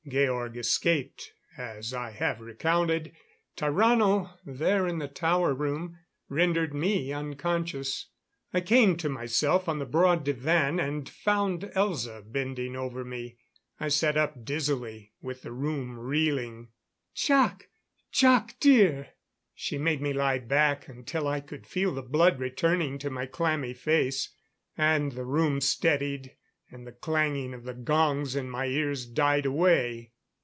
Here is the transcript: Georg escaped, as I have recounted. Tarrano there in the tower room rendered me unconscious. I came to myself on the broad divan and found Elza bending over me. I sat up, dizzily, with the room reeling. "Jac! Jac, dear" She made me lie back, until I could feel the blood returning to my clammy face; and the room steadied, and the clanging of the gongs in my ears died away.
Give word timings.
Georg 0.09 0.57
escaped, 0.57 1.31
as 1.57 1.93
I 1.93 2.09
have 2.09 2.41
recounted. 2.41 3.13
Tarrano 3.55 4.33
there 4.43 4.87
in 4.87 4.97
the 4.97 5.07
tower 5.07 5.53
room 5.53 5.99
rendered 6.27 6.73
me 6.73 7.13
unconscious. 7.13 8.07
I 8.51 8.61
came 8.61 8.97
to 8.97 9.09
myself 9.09 9.69
on 9.69 9.77
the 9.77 9.85
broad 9.85 10.23
divan 10.25 10.79
and 10.79 11.07
found 11.07 11.69
Elza 11.75 12.23
bending 12.29 12.75
over 12.75 13.05
me. 13.05 13.37
I 13.79 13.89
sat 13.89 14.17
up, 14.17 14.43
dizzily, 14.43 15.13
with 15.21 15.43
the 15.43 15.51
room 15.53 15.99
reeling. 15.99 16.69
"Jac! 17.13 17.69
Jac, 18.11 18.55
dear" 18.59 19.09
She 19.53 19.77
made 19.77 20.01
me 20.01 20.13
lie 20.13 20.39
back, 20.39 20.87
until 20.87 21.27
I 21.27 21.41
could 21.41 21.67
feel 21.67 21.93
the 21.93 22.01
blood 22.01 22.39
returning 22.39 22.97
to 22.99 23.11
my 23.11 23.27
clammy 23.27 23.75
face; 23.75 24.29
and 24.75 25.11
the 25.11 25.25
room 25.25 25.61
steadied, 25.61 26.35
and 26.73 26.87
the 26.87 26.91
clanging 26.93 27.53
of 27.53 27.65
the 27.65 27.73
gongs 27.73 28.33
in 28.33 28.49
my 28.49 28.65
ears 28.67 29.05
died 29.05 29.45
away. 29.45 30.09